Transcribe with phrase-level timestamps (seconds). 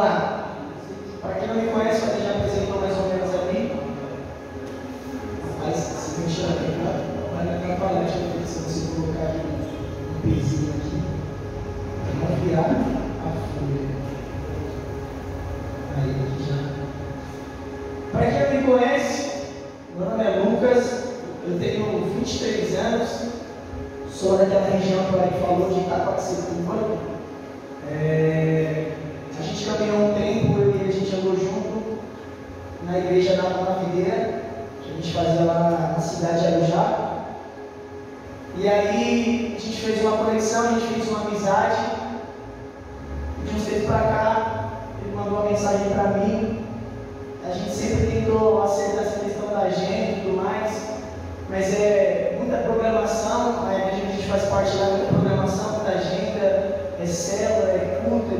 [0.00, 0.56] lá.
[1.20, 3.72] Para quem não me conhece, você já apresentou mais ou menos ali.
[5.58, 6.80] Mas se mexer aqui,
[7.34, 8.04] vai me atrapalhar.
[8.04, 11.02] Deixa eu se você colocar um pezinho aqui.
[12.18, 13.90] Para virar a folha.
[15.98, 16.58] Aí, aqui já.
[18.12, 19.42] Para quem não me conhece,
[19.94, 21.12] meu nome é Lucas.
[21.46, 23.10] Eu tenho 23 anos.
[24.10, 26.96] Sou daquela região que o falou de Itacoaxetuba.
[27.90, 28.91] É,
[29.38, 31.98] a gente caminhou um tempo, e a gente andou junto
[32.84, 34.42] na igreja da Nova Videira,
[34.82, 37.12] que a gente fazia lá na cidade de Arujá.
[38.56, 42.02] E aí a gente fez uma conexão, a gente fez uma amizade.
[43.44, 46.66] De uns tempos para cá, ele mandou uma mensagem para mim.
[47.48, 50.82] A gente sempre tentou acertar essa questão da agenda e tudo mais,
[51.50, 57.06] mas é muita programação, a igreja a gente faz parte da programação, muita agenda é
[57.06, 57.91] célula, é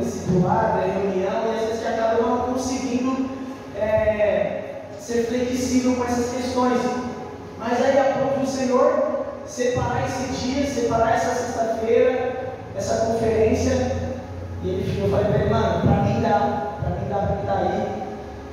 [0.03, 3.29] discipulado, é reunião, e às vezes você acaba não conseguindo
[3.75, 6.79] é, ser flexível com essas questões.
[7.57, 13.73] Mas aí aprove o Senhor separar esse dia, separar essa sexta-feira, essa conferência,
[14.63, 17.57] e ele, eu falei para ele, mano, para mim dá, para mim dá para estar
[17.57, 18.03] aí.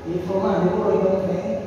[0.07, 1.61] E ele falou, mano, demorou, então vem.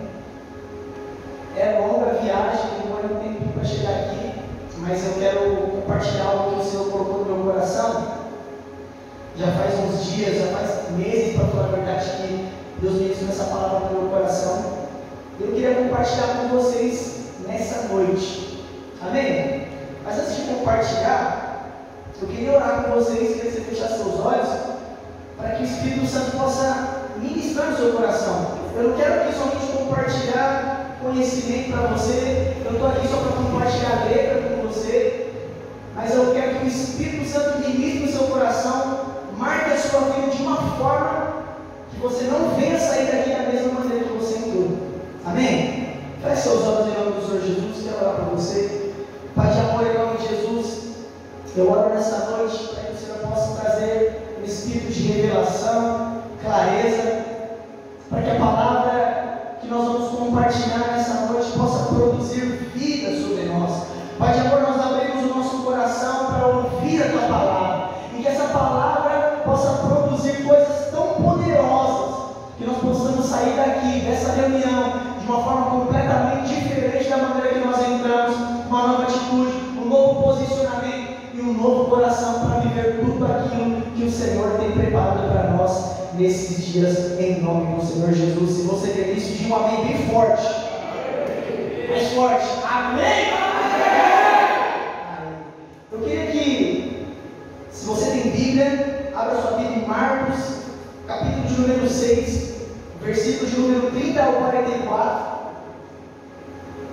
[1.55, 4.33] É longa a viagem, demora um tempo para chegar aqui,
[4.79, 8.22] mas eu quero compartilhar algo que o Senhor colocou no meu coração
[9.37, 12.49] já faz uns dias, já faz meses, para falar a verdade, que
[12.81, 14.83] Deus me disse essa palavra no meu coração.
[15.39, 18.63] Eu queria compartilhar com vocês nessa noite.
[19.01, 19.67] Amém?
[20.05, 21.71] Mas antes de compartilhar,
[22.21, 24.49] eu queria orar com vocês, queria que você fechasse seus olhos,
[25.37, 28.47] para que o Espírito Santo possa ministrar no seu coração.
[28.75, 34.01] Eu não quero aqui somente compartilhar conhecimento para você, eu estou aqui só para compartilhar
[34.01, 35.31] a letra com você,
[35.95, 40.27] mas eu quero que o Espírito Santo ministre no seu coração marque a sua vida
[40.35, 41.33] de uma forma
[41.89, 44.77] que você não venha sair daqui da mesma maneira que você entrou.
[45.25, 46.01] Amém?
[46.21, 48.91] Feche seus olhos em nome do Senhor Jesus, quero orar para você.
[49.33, 50.83] Pai de amor, em nome de Jesus,
[51.55, 57.23] eu oro nessa noite para que o Senhor possa trazer um espírito de revelação, clareza,
[58.09, 58.62] para que a palavra
[81.93, 87.39] coração para viver tudo aquilo que o Senhor tem preparado para nós nesses dias, em
[87.39, 88.49] nome do Senhor Jesus.
[88.49, 90.43] Se você quer isso, diga um amém bem forte.
[91.87, 92.47] Mais forte.
[92.67, 93.33] Amém.
[95.91, 97.05] Eu queria que,
[97.69, 100.39] se você tem Bíblia, abra sua Bíblia em Marcos,
[101.07, 102.53] capítulo de número 6,
[103.03, 105.33] versículo de número 30 ao 44.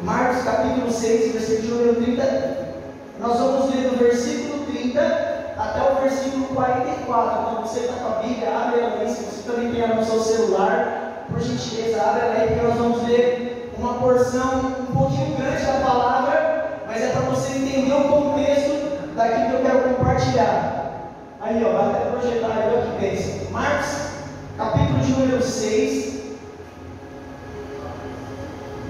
[0.03, 2.61] Marcos, capítulo 6, versículo de número 30.
[3.19, 5.01] Nós vamos ler do versículo 30
[5.59, 7.41] até o versículo 44.
[7.41, 9.09] Então você está com a Bíblia, abre ela aí.
[9.09, 12.77] Se você também tem ela no seu celular, por gentileza, abre ela aí, porque nós
[12.77, 14.59] vamos ler uma porção
[14.91, 19.63] um pouquinho grande da palavra, mas é para você entender o contexto daquilo que eu
[19.63, 20.81] quero compartilhar.
[21.41, 23.51] Aí, ó, vai até projetar aí, o que pensa.
[23.51, 24.11] Marcos,
[24.57, 26.21] capítulo de número 6,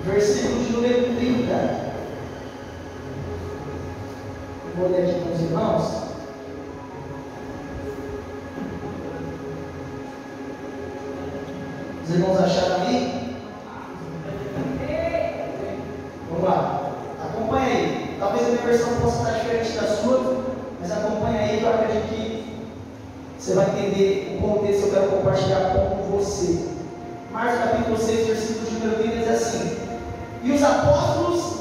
[0.05, 1.90] versículo de número 30.
[4.81, 5.83] Aqui com os irmãos.
[12.03, 13.37] Os irmãos acharam aí?
[16.31, 16.93] Vamos lá.
[17.23, 18.17] Acompanha aí.
[18.19, 20.45] Talvez a minha versão possa estar diferente da sua,
[20.81, 22.67] mas acompanha aí que eu acredito que
[23.39, 26.59] você vai entender o contexto que eu quero compartilhar com você.
[27.31, 29.77] Marcos capítulo 6, versículo número 30 diz assim:
[30.43, 31.60] E os apóstolos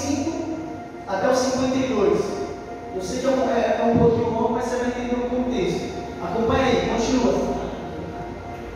[0.00, 0.40] 55
[1.06, 2.20] até o 52.
[2.94, 5.30] Eu sei que é um, é, é um pouquinho longo, mas você vai entender o
[5.30, 6.00] contexto.
[6.22, 7.50] Acompanhe aí, continua.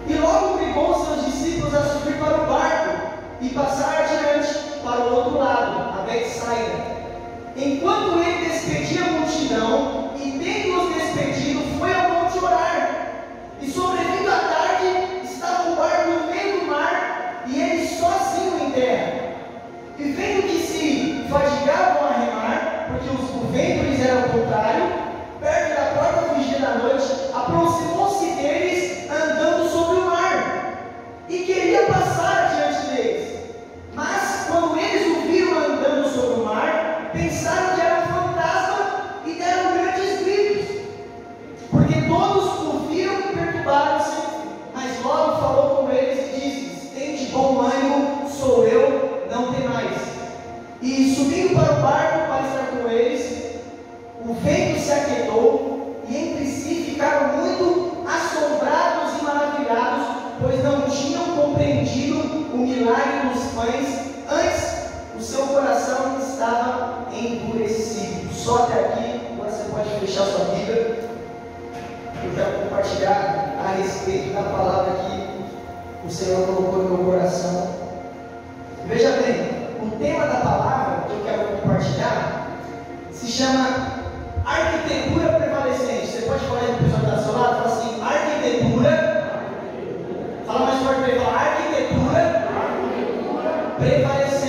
[0.06, 5.00] E logo obrigou os seus discípulos a subir para o barco e passar adiante para
[5.00, 6.94] o outro lado, a Betsaida.
[7.56, 10.93] Enquanto ele despedia a multidão e tendo-os
[93.84, 94.43] Prepare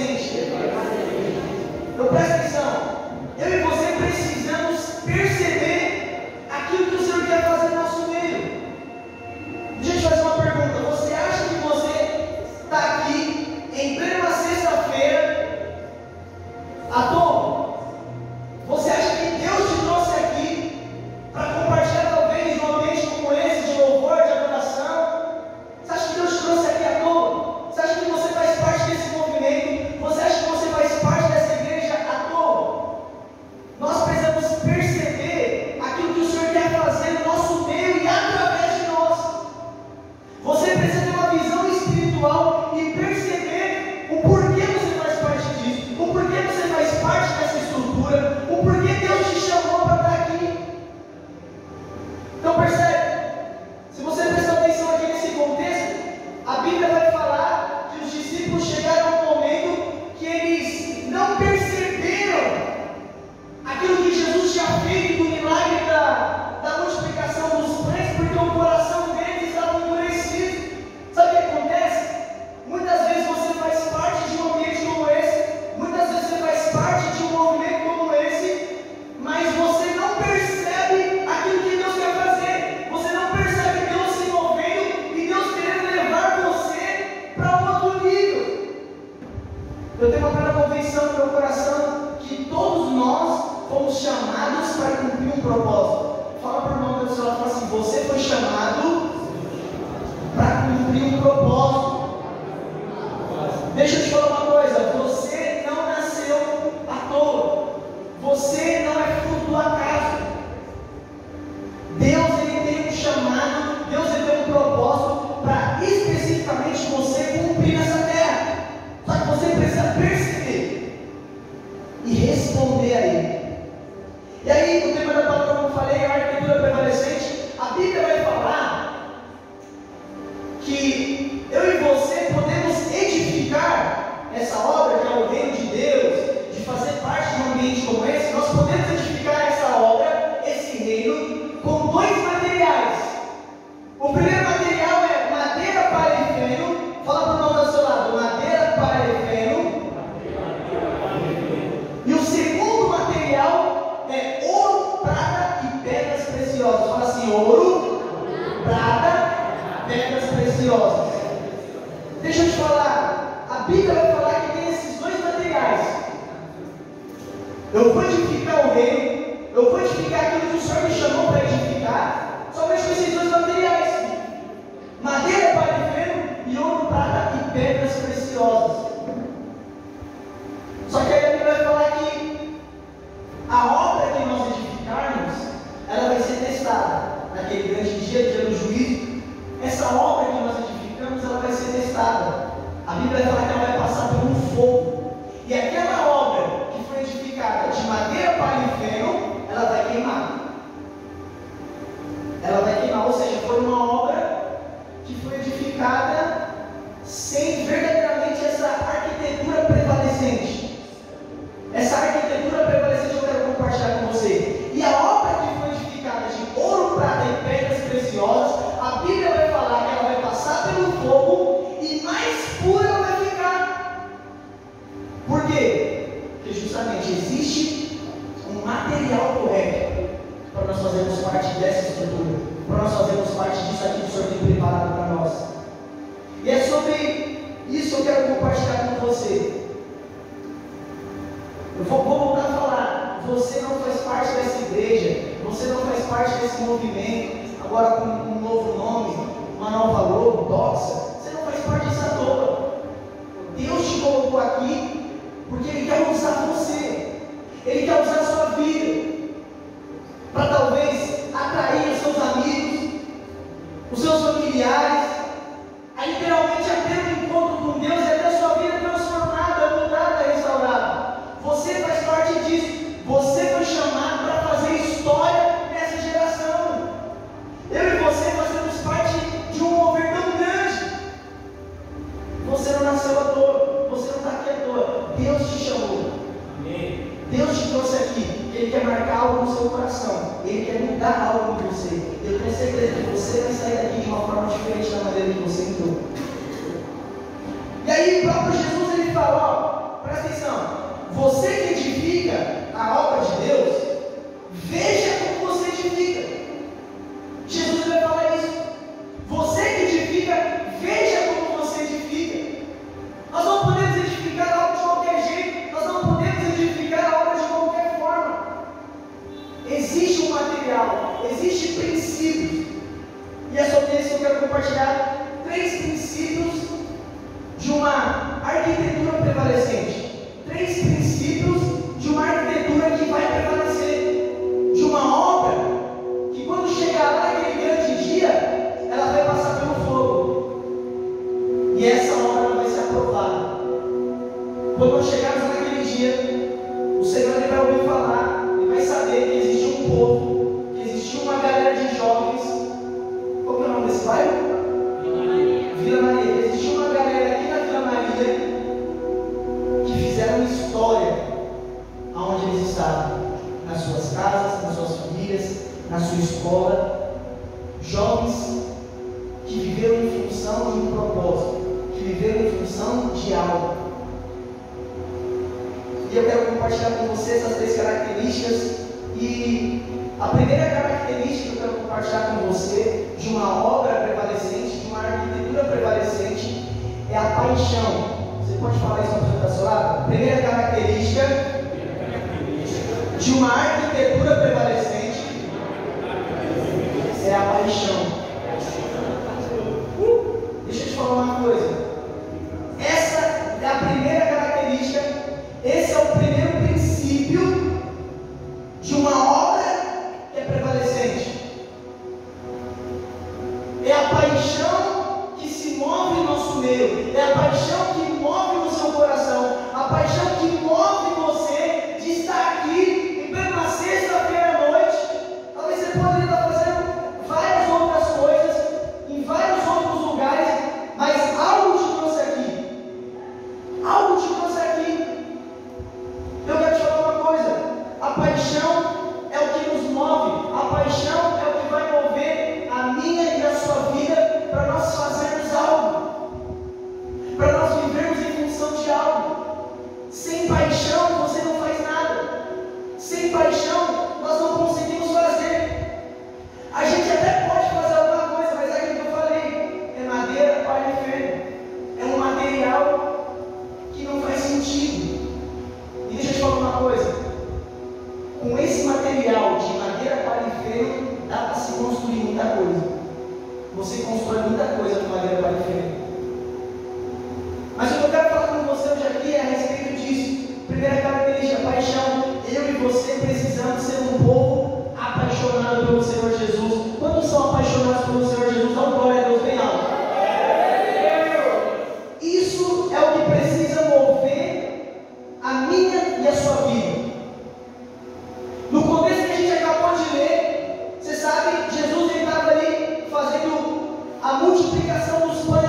[504.95, 505.64] multiplicação dos pães.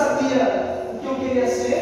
[0.00, 1.79] Sabia o que eu queria ser.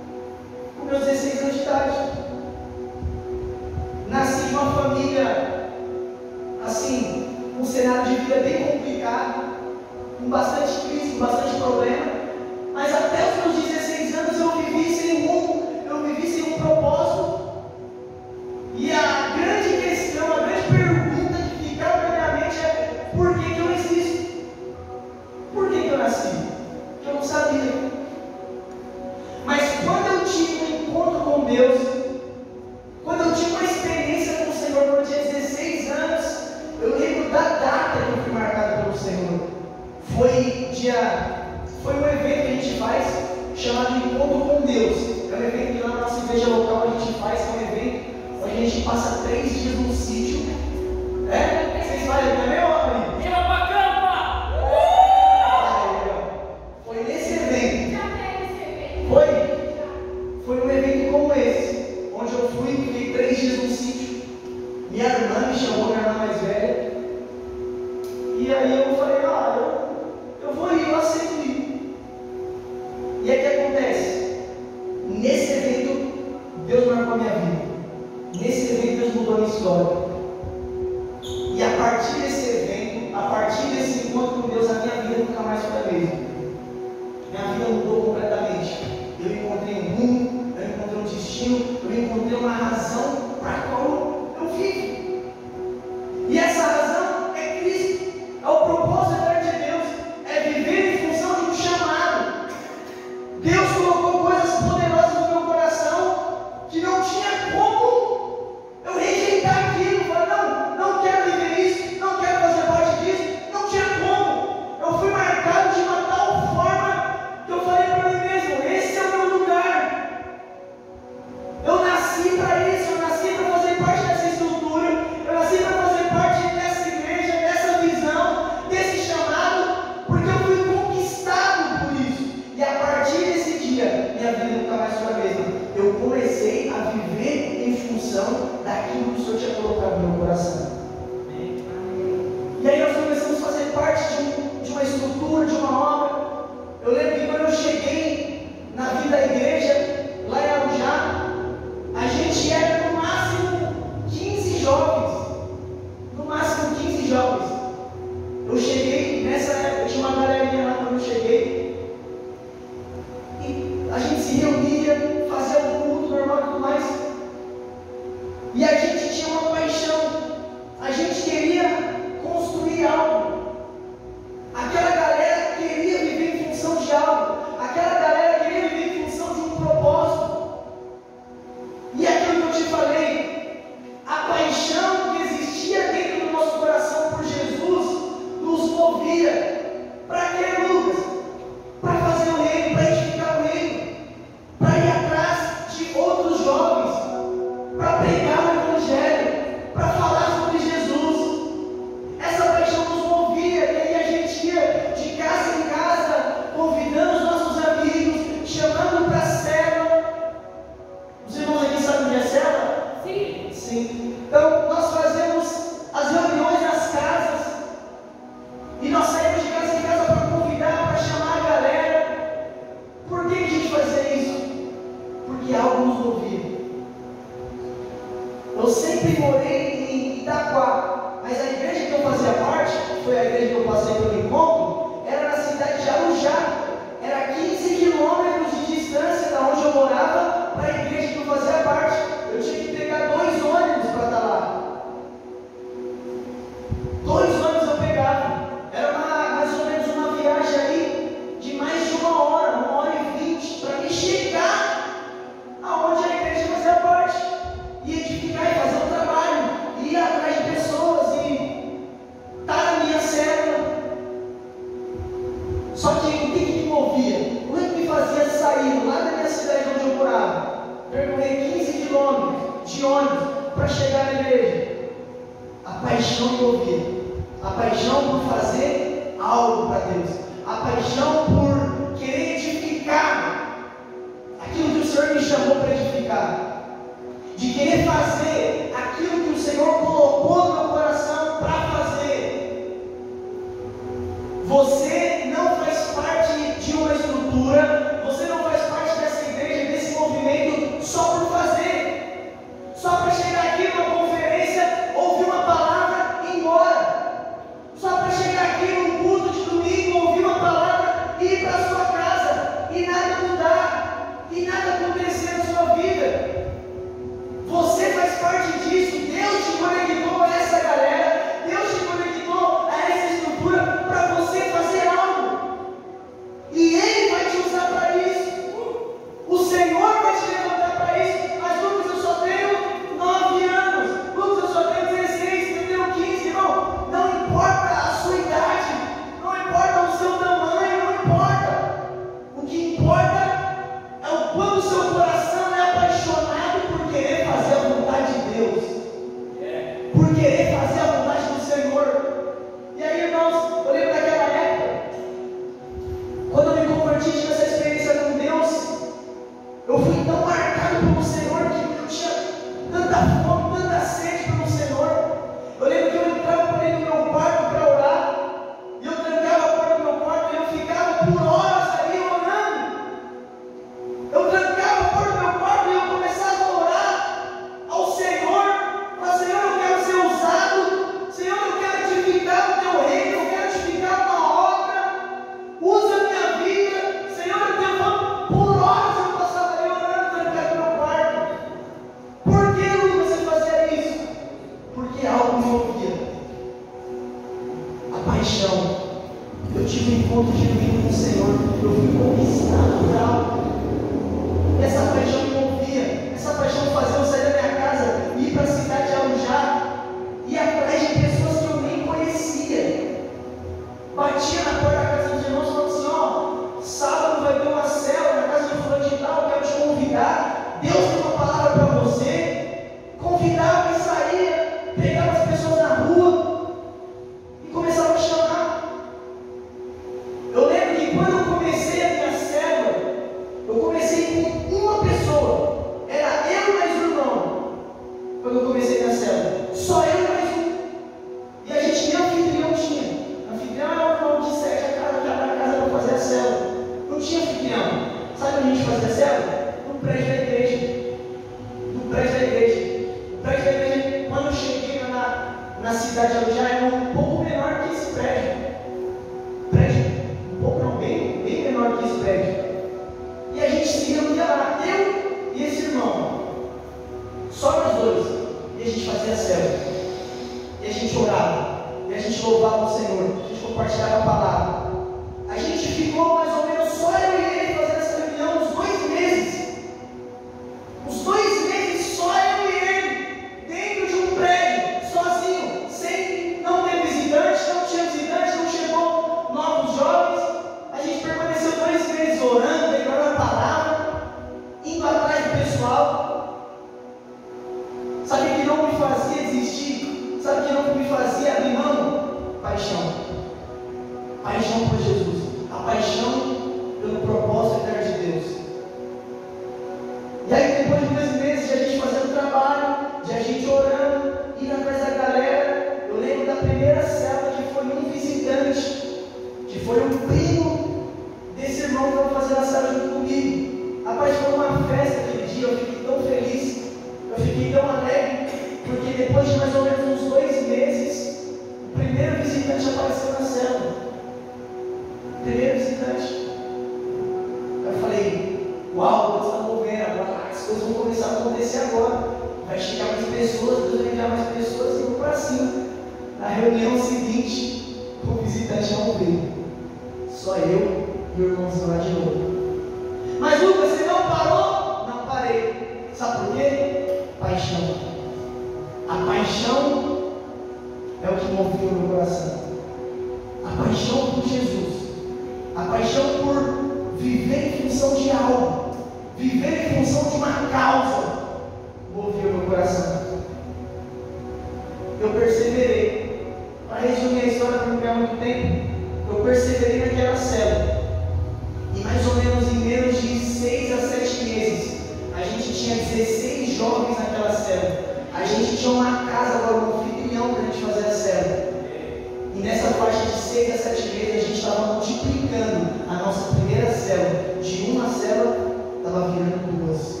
[596.90, 597.42] célula.
[597.42, 598.36] De uma célula,
[598.84, 600.00] ela vira duas.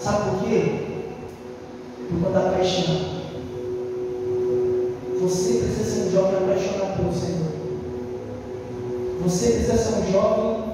[0.00, 0.86] Sabe por quê?
[2.08, 3.18] Por conta da paixão.
[5.20, 7.48] Você precisa ser um jovem apaixonado pelo Senhor.
[9.24, 10.67] Você precisa ser um jovem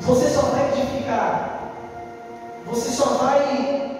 [0.00, 1.72] você só vai edificar,
[2.66, 3.98] você só vai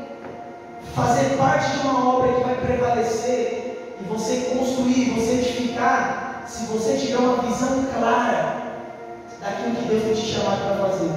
[0.95, 6.97] fazer parte de uma obra que vai prevalecer e você construir, você edificar, se você
[6.97, 8.57] tiver uma visão clara
[9.41, 11.11] daquilo que Deus tem te chamado para fazer.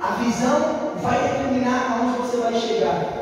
[0.00, 3.20] A visão vai determinar aonde você vai chegar.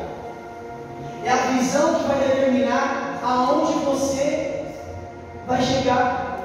[1.25, 4.65] É a visão que vai determinar aonde você
[5.47, 6.39] vai chegar.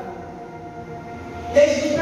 [1.51, 1.94] É Desde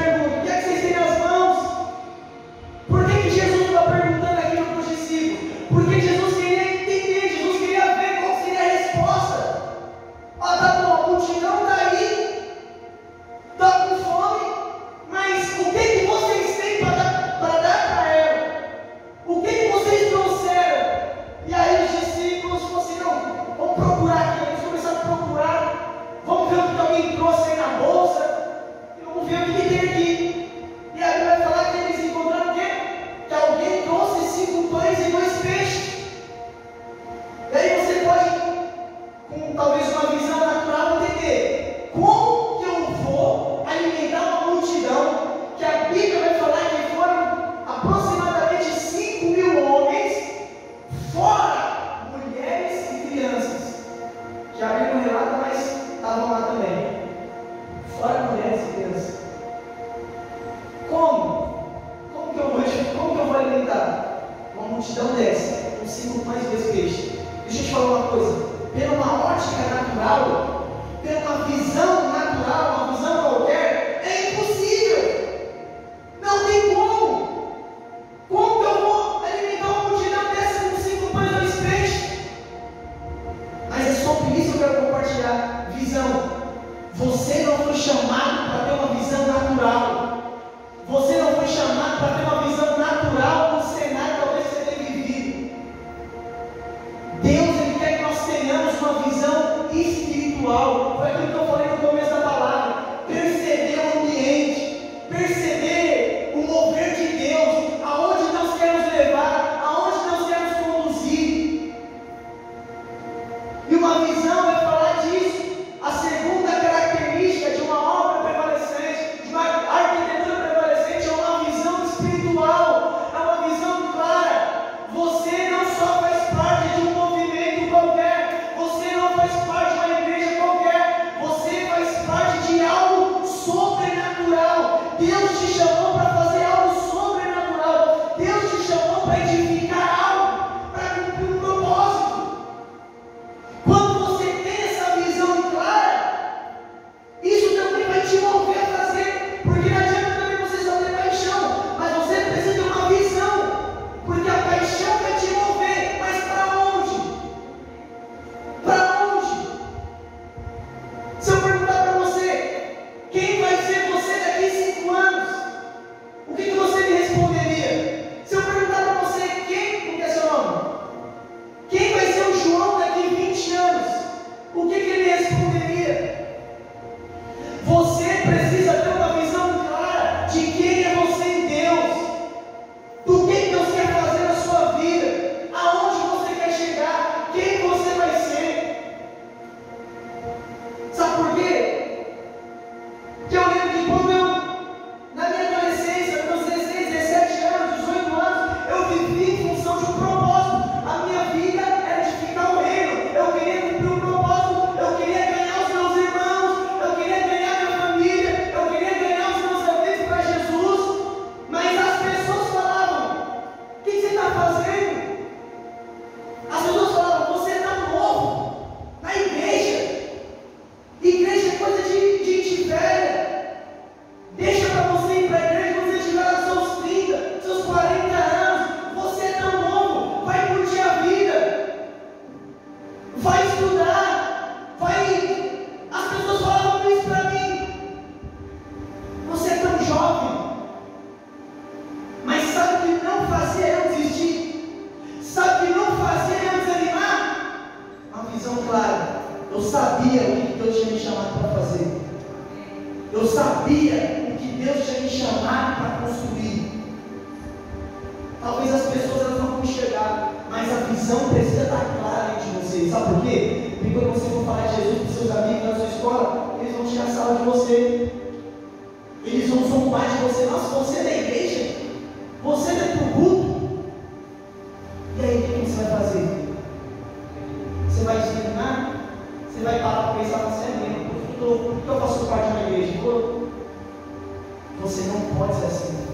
[284.93, 286.07] Você não pode ser assim.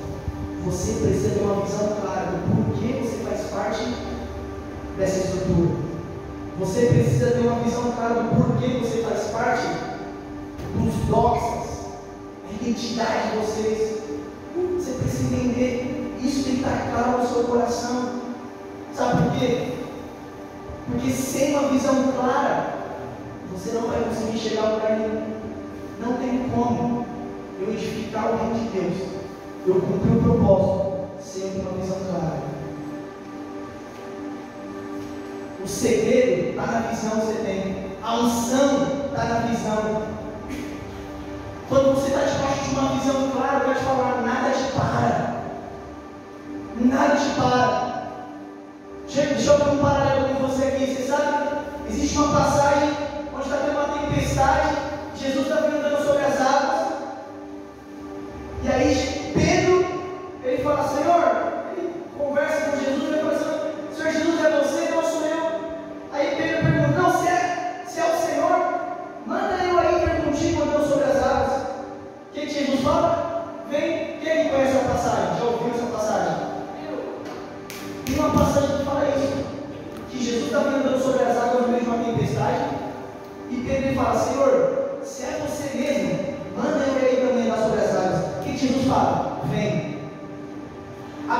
[0.65, 3.93] Você precisa ter uma visão clara do porquê você faz parte
[4.97, 5.71] dessa estrutura.
[6.61, 9.67] Você precisa ter uma visão clara do porquê você faz parte
[10.77, 11.87] dos doxas,
[12.49, 13.99] a identidade de vocês.
[14.77, 16.17] Você precisa entender.
[16.23, 18.21] Isso tem que estar claro no seu coração.
[18.95, 19.73] Sabe por quê?
[20.87, 22.75] Porque sem uma visão clara,
[23.53, 25.25] você não vai conseguir chegar a lugar nenhum.
[26.01, 27.08] Não tem como
[27.61, 29.09] eu edificar o reino de Deus,
[29.67, 32.49] eu cumpro o propósito, sempre uma visão clara.
[35.63, 40.03] O segredo está na visão que você tem, a unção está na visão.
[41.69, 45.39] Quando você está debaixo de uma visão clara, eu te falar, nada te para.
[46.81, 47.89] Nada te para.
[49.09, 50.95] Deixa eu um paralelo com você aqui.
[50.95, 51.59] Você sabe?
[51.89, 52.91] Existe uma passagem
[53.35, 54.77] onde está tendo uma tempestade.
[55.17, 55.98] Jesus está vindo
[58.79, 59.08] Revelation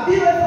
[0.09, 0.38] Bíblia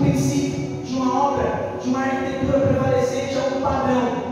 [0.00, 4.30] um princípio, de uma obra, de uma arquitetura prevalecente, algum é padrão.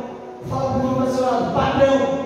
[0.49, 2.18] Fala para o irmão do seu lado, padrão.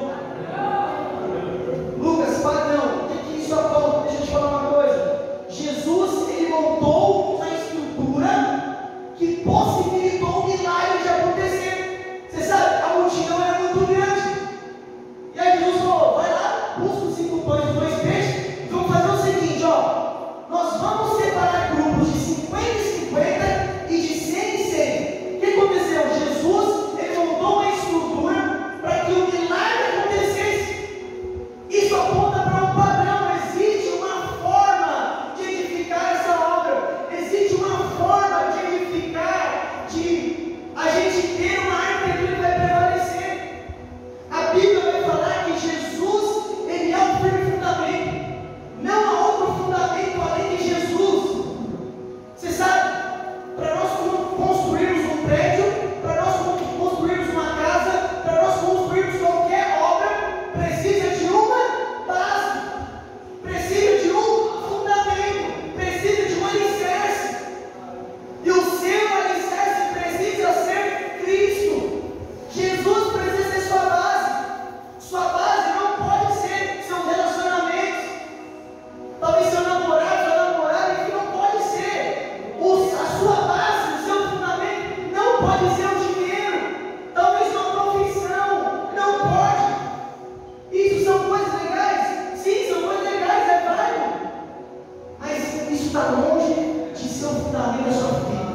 [95.93, 96.55] está longe
[96.95, 98.53] de ser o fundamento da sua vida.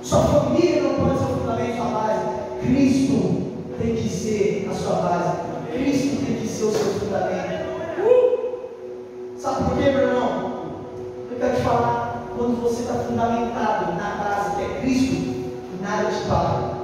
[0.00, 2.24] Sua família não pode ser o fundamento da sua base.
[2.60, 3.42] Cristo
[3.76, 5.36] tem que ser a sua base.
[5.72, 7.66] Cristo tem que ser o seu fundamento.
[7.98, 9.36] Uh!
[9.36, 10.62] Sabe por quê, meu irmão?
[11.28, 15.50] Eu quero te falar, quando você está fundamentado na base que é Cristo,
[15.82, 16.78] nada te para.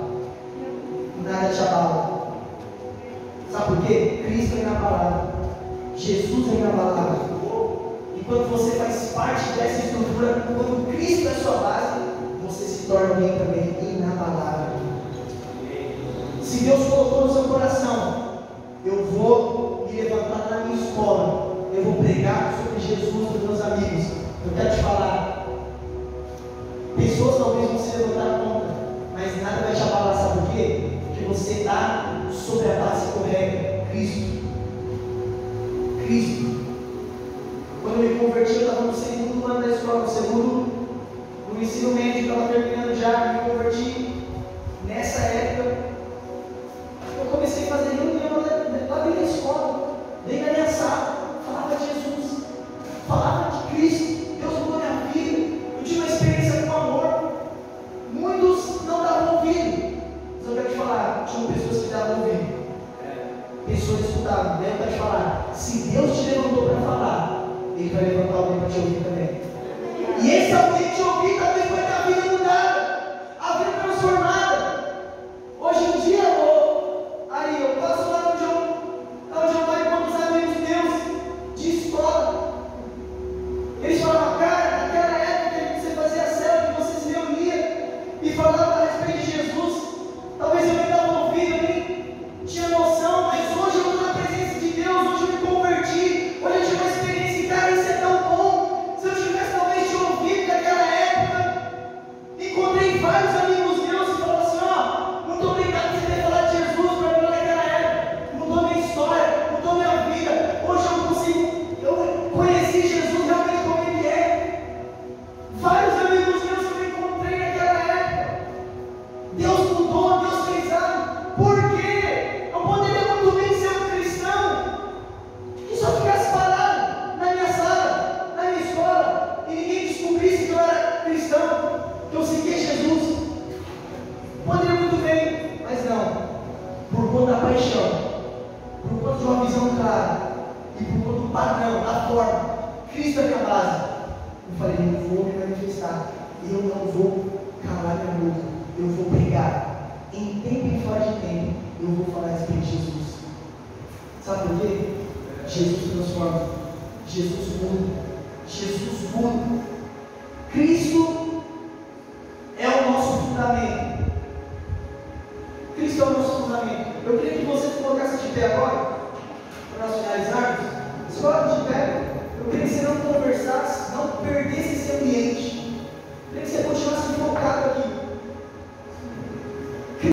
[1.25, 2.29] Nada te abala.
[3.53, 4.25] Sabe por quê?
[4.27, 5.31] Cristo é inabalável.
[5.97, 7.34] Jesus é inabalável.
[8.27, 12.01] Enquanto você faz parte dessa estrutura, quando Cristo é sua base,
[12.43, 14.79] você se torna alguém também inabalável.
[16.43, 18.39] Se Deus colocou no seu coração,
[18.83, 24.07] eu vou me levantar na minha escola, eu vou pregar sobre Jesus para meus amigos.
[24.47, 25.47] Eu quero te falar,
[26.97, 28.75] pessoas talvez vão se levantar contra,
[29.13, 30.99] mas nada vai te abalar, sabe por quê?
[31.09, 34.45] Porque você está sobre a base correta, Cristo.
[36.07, 36.44] Cristo
[38.05, 40.89] me converti, eu estava no segundo ano da escola, no segundo,
[41.53, 44.25] no ensino médio, estava terminando já, me converti.
[44.87, 45.77] Nessa época,
[47.19, 49.97] eu comecei a fazer reunião lá dentro da escola,
[50.27, 52.45] dentro da minha sala, falava de Jesus,
[53.09, 53.44] falava
[68.35, 69.14] palavra para te ouvir